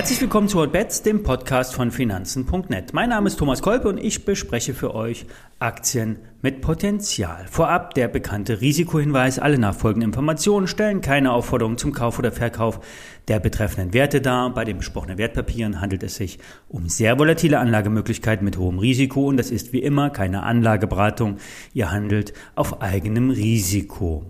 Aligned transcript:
Herzlich 0.00 0.22
willkommen 0.22 0.48
zu 0.48 0.58
Hotbets, 0.58 1.02
dem 1.02 1.22
Podcast 1.22 1.74
von 1.74 1.90
Finanzen.net. 1.90 2.94
Mein 2.94 3.10
Name 3.10 3.26
ist 3.26 3.38
Thomas 3.38 3.60
Kolpe 3.60 3.86
und 3.86 3.98
ich 3.98 4.24
bespreche 4.24 4.72
für 4.72 4.94
euch 4.94 5.26
Aktien 5.58 6.20
mit 6.40 6.62
Potenzial. 6.62 7.44
Vorab 7.50 7.92
der 7.92 8.08
bekannte 8.08 8.62
Risikohinweis. 8.62 9.38
Alle 9.38 9.58
nachfolgenden 9.58 10.08
Informationen 10.08 10.68
stellen 10.68 11.02
keine 11.02 11.32
Aufforderung 11.32 11.76
zum 11.76 11.92
Kauf 11.92 12.18
oder 12.18 12.32
Verkauf 12.32 12.80
der 13.28 13.40
betreffenden 13.40 13.92
Werte 13.92 14.22
dar. 14.22 14.54
Bei 14.54 14.64
den 14.64 14.78
besprochenen 14.78 15.18
Wertpapieren 15.18 15.82
handelt 15.82 16.02
es 16.02 16.14
sich 16.14 16.38
um 16.70 16.88
sehr 16.88 17.18
volatile 17.18 17.58
Anlagemöglichkeiten 17.58 18.42
mit 18.42 18.56
hohem 18.56 18.78
Risiko 18.78 19.26
und 19.26 19.36
das 19.36 19.50
ist 19.50 19.74
wie 19.74 19.82
immer 19.82 20.08
keine 20.08 20.44
Anlageberatung. 20.44 21.36
Ihr 21.74 21.90
handelt 21.90 22.32
auf 22.54 22.80
eigenem 22.80 23.28
Risiko. 23.28 24.24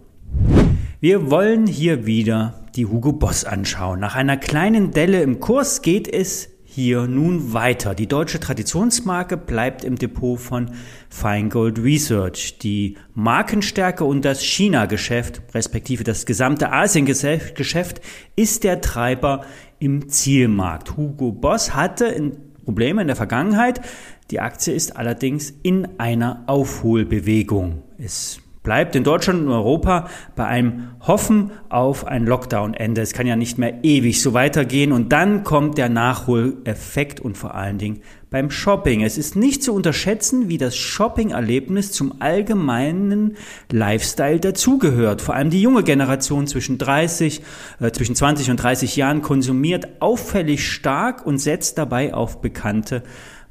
Wir 0.98 1.30
wollen 1.30 1.68
hier 1.68 2.06
wieder 2.06 2.59
die 2.80 2.86
Hugo 2.86 3.12
Boss 3.12 3.44
anschauen. 3.44 4.00
Nach 4.00 4.14
einer 4.14 4.38
kleinen 4.38 4.90
Delle 4.90 5.20
im 5.20 5.38
Kurs 5.38 5.82
geht 5.82 6.08
es 6.08 6.48
hier 6.64 7.06
nun 7.06 7.52
weiter. 7.52 7.94
Die 7.94 8.06
deutsche 8.06 8.40
Traditionsmarke 8.40 9.36
bleibt 9.36 9.84
im 9.84 9.96
Depot 9.96 10.40
von 10.40 10.70
Feingold 11.10 11.78
Research. 11.78 12.56
Die 12.56 12.96
Markenstärke 13.12 14.04
und 14.04 14.24
das 14.24 14.42
China-Geschäft, 14.42 15.42
respektive 15.52 16.04
das 16.04 16.24
gesamte 16.24 16.72
Asien-Geschäft, 16.72 18.00
ist 18.34 18.64
der 18.64 18.80
Treiber 18.80 19.44
im 19.78 20.08
Zielmarkt. 20.08 20.96
Hugo 20.96 21.32
Boss 21.32 21.74
hatte 21.74 22.32
Probleme 22.64 23.02
in 23.02 23.08
der 23.08 23.16
Vergangenheit. 23.16 23.82
Die 24.30 24.40
Aktie 24.40 24.72
ist 24.72 24.96
allerdings 24.96 25.52
in 25.62 25.86
einer 25.98 26.44
Aufholbewegung. 26.46 27.82
Es 27.98 28.40
bleibt 28.62 28.94
in 28.94 29.04
Deutschland 29.04 29.40
und 29.42 29.48
Europa 29.48 30.08
bei 30.36 30.46
einem 30.46 30.90
Hoffen 31.00 31.50
auf 31.70 32.06
ein 32.06 32.26
Lockdown-Ende. 32.26 33.00
Es 33.00 33.12
kann 33.12 33.26
ja 33.26 33.36
nicht 33.36 33.56
mehr 33.56 33.82
ewig 33.82 34.20
so 34.20 34.34
weitergehen 34.34 34.92
und 34.92 35.12
dann 35.12 35.44
kommt 35.44 35.78
der 35.78 35.88
Nachholeffekt 35.88 37.20
und 37.20 37.38
vor 37.38 37.54
allen 37.54 37.78
Dingen 37.78 38.02
beim 38.28 38.50
Shopping. 38.50 39.02
Es 39.02 39.18
ist 39.18 39.34
nicht 39.34 39.62
zu 39.62 39.74
unterschätzen, 39.74 40.48
wie 40.48 40.58
das 40.58 40.76
Shopping-Erlebnis 40.76 41.90
zum 41.90 42.20
allgemeinen 42.20 43.36
Lifestyle 43.72 44.38
dazugehört. 44.38 45.20
Vor 45.20 45.34
allem 45.34 45.50
die 45.50 45.62
junge 45.62 45.82
Generation 45.82 46.46
zwischen 46.46 46.78
30, 46.78 47.42
äh, 47.80 47.90
zwischen 47.90 48.14
20 48.14 48.50
und 48.50 48.56
30 48.58 48.94
Jahren 48.94 49.22
konsumiert 49.22 49.88
auffällig 50.00 50.68
stark 50.68 51.26
und 51.26 51.38
setzt 51.38 51.78
dabei 51.78 52.14
auf 52.14 52.40
bekannte 52.40 53.02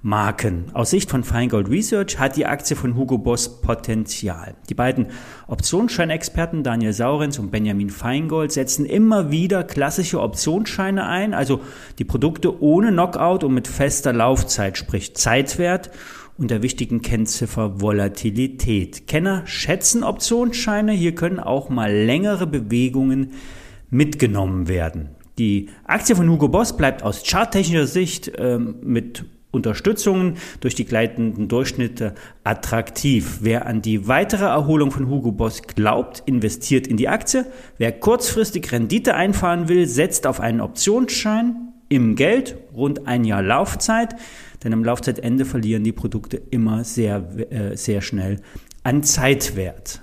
Marken. 0.01 0.67
Aus 0.73 0.91
Sicht 0.91 1.09
von 1.09 1.25
Feingold 1.25 1.69
Research 1.69 2.19
hat 2.19 2.37
die 2.37 2.45
Aktie 2.45 2.77
von 2.77 2.95
Hugo 2.95 3.17
Boss 3.17 3.61
Potenzial. 3.61 4.55
Die 4.69 4.73
beiden 4.73 5.07
Optionsscheinexperten 5.47 6.63
Daniel 6.63 6.93
Saurenz 6.93 7.37
und 7.37 7.51
Benjamin 7.51 7.89
Feingold 7.89 8.53
setzen 8.53 8.85
immer 8.85 9.29
wieder 9.29 9.65
klassische 9.65 10.21
Optionsscheine 10.21 11.05
ein, 11.05 11.33
also 11.33 11.59
die 11.97 12.05
Produkte 12.05 12.61
ohne 12.61 12.91
Knockout 12.91 13.43
und 13.43 13.53
mit 13.53 13.67
fester 13.67 14.13
Laufzeit, 14.13 14.77
sprich 14.77 15.17
Zeitwert 15.17 15.91
und 16.37 16.49
der 16.49 16.63
wichtigen 16.63 17.01
Kennziffer 17.01 17.81
Volatilität. 17.81 19.05
Kenner 19.05 19.45
schätzen 19.47 20.05
Optionsscheine, 20.05 20.93
hier 20.93 21.13
können 21.13 21.41
auch 21.41 21.67
mal 21.67 21.93
längere 21.93 22.47
Bewegungen 22.47 23.33
mitgenommen 23.89 24.69
werden. 24.69 25.09
Die 25.37 25.67
Aktie 25.83 26.15
von 26.15 26.29
Hugo 26.29 26.47
Boss 26.47 26.77
bleibt 26.77 27.03
aus 27.03 27.23
charttechnischer 27.25 27.87
Sicht 27.87 28.31
ähm, 28.37 28.75
mit 28.81 29.25
Unterstützungen 29.51 30.37
durch 30.59 30.75
die 30.75 30.85
gleitenden 30.85 31.47
Durchschnitte 31.47 32.13
attraktiv. 32.43 33.39
Wer 33.41 33.65
an 33.65 33.81
die 33.81 34.07
weitere 34.07 34.45
Erholung 34.45 34.91
von 34.91 35.09
Hugo 35.09 35.31
Boss 35.31 35.63
glaubt, 35.63 36.21
investiert 36.25 36.85
in 36.85 36.97
die 36.97 37.09
Aktie. 37.09 37.45
Wer 37.77 37.91
kurzfristig 37.91 38.71
Rendite 38.71 39.15
einfahren 39.15 39.67
will, 39.67 39.87
setzt 39.87 40.27
auf 40.27 40.39
einen 40.39 40.61
Optionsschein 40.61 41.73
im 41.89 42.15
Geld, 42.15 42.55
rund 42.75 43.07
ein 43.07 43.23
Jahr 43.23 43.41
Laufzeit, 43.41 44.15
denn 44.63 44.73
am 44.73 44.83
Laufzeitende 44.83 45.45
verlieren 45.45 45.83
die 45.83 45.91
Produkte 45.91 46.39
immer 46.51 46.83
sehr, 46.83 47.27
äh, 47.49 47.75
sehr 47.75 48.01
schnell 48.01 48.41
an 48.83 49.03
Zeitwert. 49.03 50.01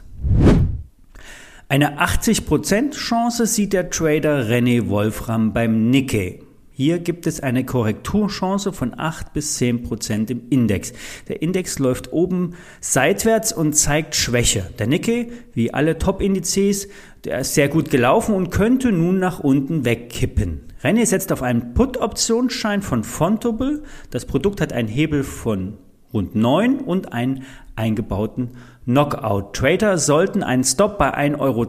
Eine 1.68 1.98
80% 2.00 2.94
Chance 2.94 3.46
sieht 3.46 3.72
der 3.72 3.90
Trader 3.90 4.48
René 4.48 4.88
Wolfram 4.88 5.52
beim 5.52 5.90
Nikkei. 5.90 6.40
Hier 6.78 6.98
gibt 6.98 7.26
es 7.26 7.40
eine 7.40 7.64
Korrekturchance 7.64 8.70
von 8.70 8.92
8 8.98 9.32
bis 9.32 9.54
10 9.54 9.84
Prozent 9.84 10.30
im 10.30 10.42
Index. 10.50 10.92
Der 11.26 11.40
Index 11.40 11.78
läuft 11.78 12.12
oben 12.12 12.52
seitwärts 12.82 13.50
und 13.50 13.72
zeigt 13.72 14.14
Schwäche. 14.14 14.68
Der 14.78 14.86
Nikkei, 14.86 15.28
wie 15.54 15.72
alle 15.72 15.96
Top-Indizes, 15.96 16.88
der 17.24 17.38
ist 17.40 17.54
sehr 17.54 17.70
gut 17.70 17.90
gelaufen 17.90 18.34
und 18.34 18.50
könnte 18.50 18.92
nun 18.92 19.18
nach 19.18 19.40
unten 19.40 19.86
wegkippen. 19.86 20.64
René 20.82 21.06
setzt 21.06 21.32
auf 21.32 21.40
einen 21.40 21.72
Put-Optionsschein 21.72 22.82
von 22.82 23.04
Fontable. 23.04 23.82
Das 24.10 24.26
Produkt 24.26 24.60
hat 24.60 24.74
einen 24.74 24.88
Hebel 24.88 25.24
von 25.24 25.78
rund 26.12 26.34
9 26.34 26.80
und 26.80 27.10
einen 27.14 27.44
eingebauten 27.74 28.50
Knockout. 28.84 29.54
Trader 29.54 29.96
sollten 29.96 30.42
einen 30.42 30.64
Stop 30.64 30.98
bei 30.98 31.16
1,20 31.16 31.38
Euro 31.40 31.66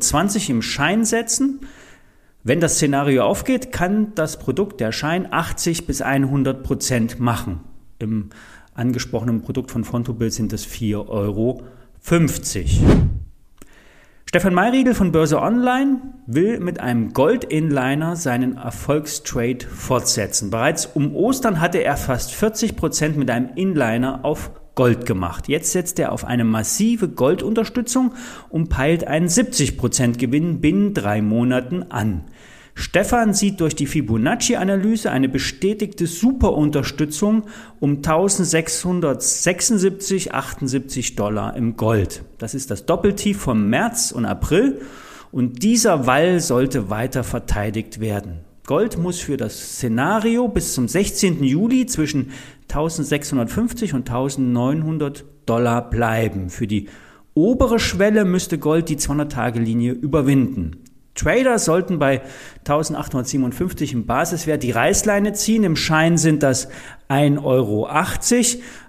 im 0.51 0.61
Schein 0.61 1.05
setzen. 1.05 1.61
Wenn 2.47 2.61
das 2.61 2.75
Szenario 2.75 3.25
aufgeht, 3.25 3.73
kann 3.73 4.15
das 4.15 4.39
Produkt, 4.39 4.79
der 4.79 4.93
Schein, 4.93 5.27
80 5.29 5.85
bis 5.85 6.01
100 6.01 6.63
Prozent 6.63 7.19
machen. 7.19 7.59
Im 7.99 8.29
angesprochenen 8.73 9.41
Produkt 9.41 9.69
von 9.69 9.83
Fontobill 9.83 10.31
sind 10.31 10.53
es 10.53 10.65
4,50 10.65 11.09
Euro. 11.09 11.63
Stefan 14.29 14.53
Mayriegel 14.53 14.93
von 14.93 15.11
Börse 15.11 15.41
Online 15.41 15.99
will 16.25 16.61
mit 16.61 16.79
einem 16.79 17.11
Gold-Inliner 17.11 18.15
seinen 18.15 18.55
Erfolgstrade 18.55 19.65
fortsetzen. 19.67 20.49
Bereits 20.49 20.85
um 20.85 21.17
Ostern 21.17 21.59
hatte 21.59 21.79
er 21.79 21.97
fast 21.97 22.33
40 22.33 22.77
Prozent 22.77 23.17
mit 23.17 23.29
einem 23.29 23.49
Inliner 23.55 24.23
auf 24.23 24.51
Gold 24.77 25.05
gemacht. 25.05 25.49
Jetzt 25.49 25.73
setzt 25.73 25.99
er 25.99 26.13
auf 26.13 26.23
eine 26.23 26.45
massive 26.45 27.09
Goldunterstützung 27.09 28.13
und 28.47 28.69
peilt 28.69 29.05
einen 29.05 29.27
70% 29.27 30.17
Gewinn 30.17 30.61
binnen 30.61 30.93
drei 30.93 31.21
Monaten 31.21 31.83
an. 31.89 32.23
Stefan 32.75 33.33
sieht 33.33 33.59
durch 33.59 33.75
die 33.75 33.87
Fibonacci-Analyse 33.87 35.09
eine 35.09 35.29
bestätigte 35.29 36.05
Superunterstützung 36.05 37.45
um 37.79 37.95
1676, 37.97 40.35
78 40.35 41.15
Dollar 41.15 41.57
im 41.57 41.75
Gold. 41.75 42.23
Das 42.37 42.53
ist 42.53 42.69
das 42.69 42.85
Doppeltief 42.85 43.39
vom 43.39 43.67
März 43.69 44.11
und 44.11 44.25
April 44.25 44.79
und 45.31 45.63
dieser 45.63 46.05
Wall 46.05 46.39
sollte 46.39 46.91
weiter 46.91 47.23
verteidigt 47.23 47.99
werden. 47.99 48.46
Gold 48.67 48.97
muss 48.97 49.21
für 49.21 49.37
das 49.37 49.57
Szenario 49.75 50.49
bis 50.49 50.73
zum 50.73 50.89
16. 50.89 51.41
Juli 51.41 51.85
zwischen 51.85 52.31
1650 52.63 53.93
und 53.93 54.09
1900 54.09 55.23
Dollar 55.45 55.89
bleiben. 55.89 56.49
Für 56.49 56.67
die 56.67 56.89
obere 57.33 57.79
Schwelle 57.79 58.25
müsste 58.25 58.57
Gold 58.57 58.89
die 58.89 58.97
200-Tage-Linie 58.97 59.93
überwinden. 59.93 60.83
Trader 61.15 61.59
sollten 61.59 61.97
bei 61.97 62.23
1857 62.67 63.93
im 63.93 64.05
Basiswert 64.05 64.63
die 64.63 64.71
Reißleine 64.71 65.31
ziehen. 65.31 65.63
Im 65.63 65.77
Schein 65.77 66.17
sind 66.17 66.43
das 66.43 66.67
1,80 67.07 67.43
Euro. 67.45 67.87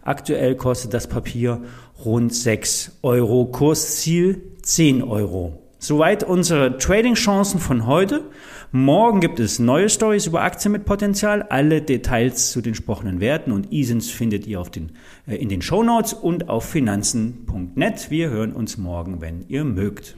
Aktuell 0.03 0.57
kostet 0.57 0.93
das 0.93 1.07
Papier 1.07 1.63
rund 2.05 2.35
6 2.35 2.99
Euro. 3.03 3.47
Kursziel 3.47 4.43
10 4.61 5.05
Euro. 5.05 5.68
Soweit 5.81 6.25
unsere 6.25 6.77
Trading-Chancen 6.77 7.61
von 7.61 7.87
heute. 7.87 8.25
Morgen 8.73 9.21
gibt 9.21 9.39
es 9.39 9.61
neue 9.61 9.89
Stories 9.89 10.27
über 10.27 10.43
Aktien 10.43 10.73
mit 10.73 10.85
Potenzial. 10.85 11.43
Alle 11.43 11.81
Details 11.81 12.51
zu 12.51 12.61
den 12.61 12.73
gesprochenen 12.73 13.21
Werten 13.21 13.53
und 13.53 13.73
ISINs 13.73 14.11
findet 14.11 14.47
ihr 14.49 14.61
auf 14.61 14.71
den, 14.71 14.91
äh, 15.29 15.37
in 15.37 15.49
den 15.49 15.63
Show 15.63 15.85
Notes 15.85 16.15
und 16.15 16.49
auf 16.49 16.65
finanzen.net. 16.65 18.11
Wir 18.11 18.29
hören 18.29 18.53
uns 18.55 18.77
morgen, 18.77 19.21
wenn 19.21 19.45
ihr 19.47 19.63
mögt. 19.63 20.17